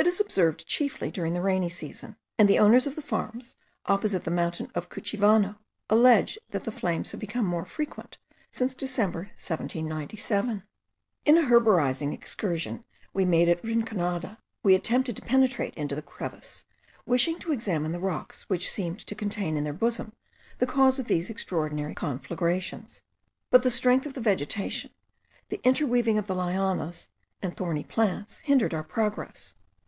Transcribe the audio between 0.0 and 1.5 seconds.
It is observed chiefly during the